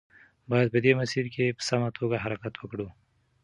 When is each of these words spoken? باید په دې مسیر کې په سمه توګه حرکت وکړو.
باید 0.49 0.67
په 0.73 0.79
دې 0.85 0.91
مسیر 0.99 1.25
کې 1.33 1.55
په 1.57 1.63
سمه 1.69 1.89
توګه 1.97 2.17
حرکت 2.23 2.53
وکړو. 2.57 2.87